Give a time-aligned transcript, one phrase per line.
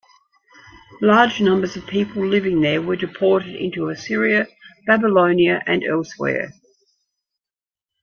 [1.03, 4.47] Large numbers of people living there were deported into Assyria,
[4.87, 6.51] Babylonia and elsewhere.